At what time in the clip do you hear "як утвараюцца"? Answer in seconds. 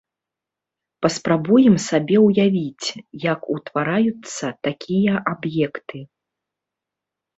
3.25-4.45